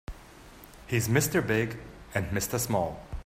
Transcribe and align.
He's 0.87 1.07
Mr. 1.07 1.45
Big 1.45 1.77
and 2.15 2.25
Mr. 2.31 2.59
Small. 2.59 2.99